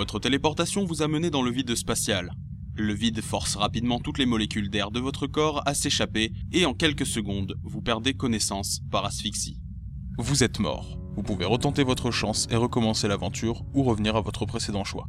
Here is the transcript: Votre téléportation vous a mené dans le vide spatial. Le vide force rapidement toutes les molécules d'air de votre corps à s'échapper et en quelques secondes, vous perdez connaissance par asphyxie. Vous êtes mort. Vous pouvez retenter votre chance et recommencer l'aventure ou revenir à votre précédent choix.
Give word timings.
Votre 0.00 0.18
téléportation 0.18 0.86
vous 0.86 1.02
a 1.02 1.08
mené 1.08 1.28
dans 1.28 1.42
le 1.42 1.50
vide 1.50 1.74
spatial. 1.74 2.32
Le 2.74 2.94
vide 2.94 3.20
force 3.20 3.56
rapidement 3.56 4.00
toutes 4.00 4.16
les 4.16 4.24
molécules 4.24 4.70
d'air 4.70 4.90
de 4.90 4.98
votre 4.98 5.26
corps 5.26 5.60
à 5.66 5.74
s'échapper 5.74 6.32
et 6.52 6.64
en 6.64 6.72
quelques 6.72 7.04
secondes, 7.04 7.54
vous 7.64 7.82
perdez 7.82 8.14
connaissance 8.14 8.80
par 8.90 9.04
asphyxie. 9.04 9.60
Vous 10.16 10.42
êtes 10.42 10.58
mort. 10.58 10.98
Vous 11.16 11.22
pouvez 11.22 11.44
retenter 11.44 11.84
votre 11.84 12.10
chance 12.10 12.48
et 12.50 12.56
recommencer 12.56 13.08
l'aventure 13.08 13.62
ou 13.74 13.82
revenir 13.82 14.16
à 14.16 14.22
votre 14.22 14.46
précédent 14.46 14.84
choix. 14.84 15.06